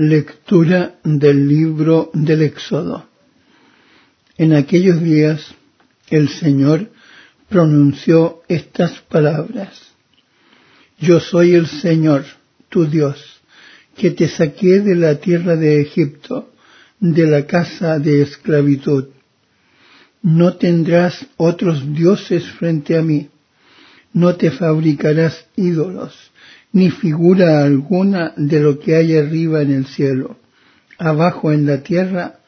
Lectura 0.00 1.00
del 1.02 1.48
libro 1.48 2.12
del 2.14 2.42
Éxodo. 2.42 3.08
En 4.36 4.52
aquellos 4.52 5.02
días 5.02 5.56
el 6.08 6.28
Señor 6.28 6.92
pronunció 7.48 8.42
estas 8.46 9.00
palabras. 9.00 9.76
Yo 11.00 11.18
soy 11.18 11.54
el 11.54 11.66
Señor, 11.66 12.26
tu 12.68 12.86
Dios, 12.86 13.40
que 13.96 14.12
te 14.12 14.28
saqué 14.28 14.78
de 14.78 14.94
la 14.94 15.16
tierra 15.16 15.56
de 15.56 15.80
Egipto, 15.80 16.52
de 17.00 17.26
la 17.26 17.48
casa 17.48 17.98
de 17.98 18.22
esclavitud. 18.22 19.06
No 20.22 20.54
tendrás 20.58 21.26
otros 21.36 21.92
dioses 21.92 22.46
frente 22.52 22.96
a 22.96 23.02
mí. 23.02 23.30
No 24.12 24.36
te 24.36 24.52
fabricarás 24.52 25.44
ídolos 25.56 26.14
ni 26.72 26.90
figura 26.90 27.62
alguna 27.62 28.32
de 28.36 28.60
lo 28.60 28.78
que 28.78 28.96
hay 28.96 29.16
arriba 29.16 29.62
en 29.62 29.72
el 29.72 29.86
cielo, 29.86 30.36
abajo 30.98 31.52
en 31.52 31.66
la 31.66 31.82
tierra 31.82 32.40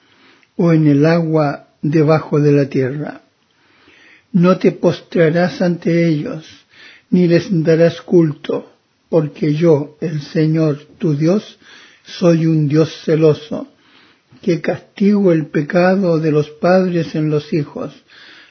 o 0.57 0.73
en 0.73 0.87
el 0.87 1.07
agua 1.07 1.69
debajo 1.83 2.41
de 2.41 2.53
la 2.53 2.67
tierra. 2.69 3.23
No 4.33 4.59
te 4.59 4.73
postrarás 4.73 5.63
ante 5.63 6.07
ellos, 6.09 6.47
ni 7.11 7.27
les 7.27 7.49
darás 7.65 8.01
culto, 8.03 8.73
porque 9.09 9.55
yo, 9.55 9.97
el 10.01 10.21
Señor 10.21 10.87
tu 10.99 11.16
Dios, 11.16 11.59
soy 12.05 12.47
un 12.47 12.69
Dios 12.69 13.02
celoso, 13.05 13.69
que 14.43 14.61
castigo 14.61 15.33
el 15.33 15.47
pecado 15.47 16.21
de 16.21 16.30
los 16.30 16.49
padres 16.51 17.15
en 17.15 17.30
los 17.30 17.52
hijos, 17.52 17.93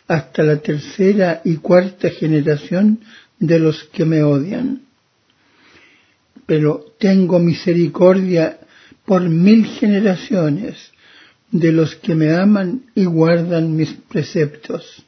hasta 0.08 0.44
la 0.44 0.58
tercera 0.58 1.42
y 1.46 1.58
cuarta 1.58 2.10
generación 2.10 3.00
de 3.40 3.60
los 3.60 3.84
que 3.86 4.06
me 4.06 4.24
odian 4.24 4.89
pero 6.50 6.84
tengo 6.98 7.38
misericordia 7.38 8.58
por 9.06 9.22
mil 9.22 9.68
generaciones 9.68 10.78
de 11.52 11.72
los 11.72 11.94
que 11.94 12.16
me 12.16 12.34
aman 12.34 12.86
y 12.96 13.06
guardan 13.06 13.76
mis 13.76 13.94
preceptos. 13.94 15.06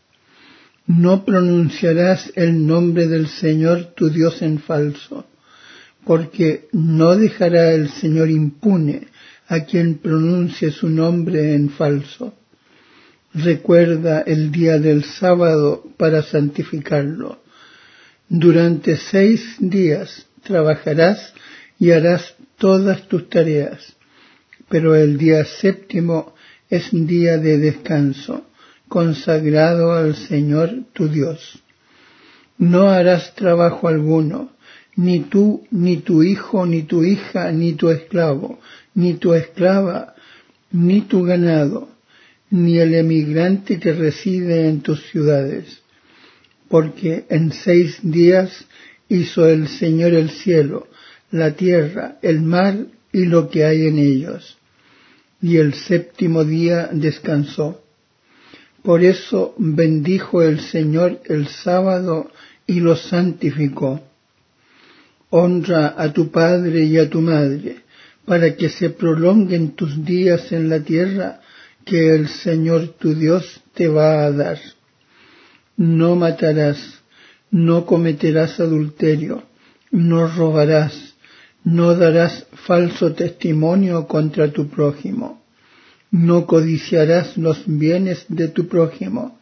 No 0.85 1.25
pronunciarás 1.25 2.31
el 2.35 2.67
nombre 2.67 3.07
del 3.07 3.27
Señor 3.27 3.95
tu 3.95 4.11
Dios 4.11 4.43
en 4.43 4.59
falso, 4.59 5.25
porque 6.05 6.67
no 6.73 7.15
dejará 7.15 7.71
el 7.71 7.89
Señor 7.89 8.29
impune 8.29 9.07
a 9.47 9.61
quien 9.61 9.97
pronuncie 9.97 10.69
su 10.69 10.89
nombre 10.89 11.55
en 11.55 11.71
falso. 11.71 12.35
Recuerda 13.33 14.21
el 14.21 14.51
día 14.51 14.77
del 14.77 15.05
sábado 15.05 15.89
para 15.97 16.21
santificarlo. 16.21 17.41
Durante 18.29 18.95
seis 18.95 19.55
días 19.57 20.27
trabajarás 20.51 21.33
y 21.79 21.91
harás 21.91 22.35
todas 22.57 23.07
tus 23.07 23.29
tareas, 23.29 23.95
pero 24.67 24.95
el 24.95 25.17
día 25.17 25.45
séptimo 25.45 26.35
es 26.69 26.89
día 26.91 27.37
de 27.37 27.57
descanso, 27.57 28.45
consagrado 28.89 29.93
al 29.93 30.15
Señor 30.15 30.69
tu 30.91 31.07
Dios. 31.07 31.63
No 32.57 32.89
harás 32.89 33.33
trabajo 33.35 33.87
alguno, 33.87 34.51
ni 34.97 35.21
tú, 35.21 35.65
ni 35.71 35.97
tu 35.97 36.21
hijo, 36.21 36.65
ni 36.65 36.83
tu 36.83 37.03
hija, 37.03 37.51
ni 37.53 37.71
tu 37.73 37.89
esclavo, 37.89 38.59
ni 38.93 39.13
tu 39.13 39.33
esclava, 39.33 40.15
ni 40.71 41.01
tu 41.01 41.23
ganado, 41.23 41.87
ni 42.49 42.77
el 42.77 42.93
emigrante 42.93 43.79
que 43.79 43.93
reside 43.93 44.67
en 44.67 44.81
tus 44.81 45.01
ciudades, 45.11 45.81
porque 46.67 47.25
en 47.29 47.53
seis 47.53 47.99
días 48.03 48.65
hizo 49.11 49.45
el 49.45 49.67
Señor 49.67 50.13
el 50.13 50.29
cielo, 50.29 50.87
la 51.31 51.51
tierra, 51.51 52.17
el 52.21 52.41
mar 52.41 52.77
y 53.11 53.25
lo 53.25 53.49
que 53.49 53.65
hay 53.65 53.87
en 53.87 53.99
ellos. 53.99 54.57
Y 55.41 55.57
el 55.57 55.73
séptimo 55.73 56.45
día 56.45 56.89
descansó. 56.93 57.83
Por 58.83 59.03
eso 59.03 59.53
bendijo 59.57 60.41
el 60.41 60.61
Señor 60.61 61.19
el 61.25 61.47
sábado 61.47 62.31
y 62.65 62.79
lo 62.79 62.95
santificó. 62.95 64.01
Honra 65.29 65.93
a 65.97 66.13
tu 66.13 66.31
padre 66.31 66.85
y 66.85 66.97
a 66.97 67.09
tu 67.09 67.21
madre, 67.21 67.79
para 68.25 68.55
que 68.55 68.69
se 68.69 68.91
prolonguen 68.91 69.75
tus 69.75 70.05
días 70.05 70.51
en 70.53 70.69
la 70.69 70.79
tierra 70.79 71.41
que 71.85 72.15
el 72.15 72.29
Señor 72.29 72.95
tu 72.97 73.13
Dios 73.13 73.61
te 73.73 73.89
va 73.89 74.23
a 74.23 74.31
dar. 74.31 74.59
No 75.75 76.15
matarás 76.15 77.00
no 77.51 77.85
cometerás 77.85 78.59
adulterio, 78.59 79.43
no 79.91 80.27
robarás, 80.27 81.15
no 81.63 81.95
darás 81.95 82.47
falso 82.65 83.13
testimonio 83.13 84.07
contra 84.07 84.51
tu 84.51 84.69
prójimo, 84.69 85.43
no 86.09 86.47
codiciarás 86.47 87.37
los 87.37 87.63
bienes 87.67 88.25
de 88.29 88.47
tu 88.47 88.67
prójimo, 88.67 89.39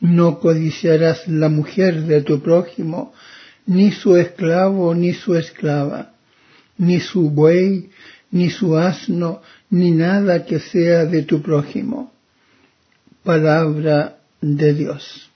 no 0.00 0.40
codiciarás 0.40 1.26
la 1.28 1.48
mujer 1.48 2.02
de 2.02 2.22
tu 2.22 2.40
prójimo, 2.40 3.12
ni 3.66 3.92
su 3.92 4.16
esclavo 4.16 4.94
ni 4.94 5.12
su 5.12 5.36
esclava, 5.36 6.12
ni 6.76 7.00
su 7.00 7.30
buey, 7.30 7.90
ni 8.30 8.50
su 8.50 8.76
asno, 8.76 9.42
ni 9.70 9.90
nada 9.90 10.44
que 10.44 10.58
sea 10.58 11.04
de 11.04 11.22
tu 11.22 11.42
prójimo. 11.42 12.12
Palabra 13.22 14.18
de 14.40 14.74
Dios. 14.74 15.27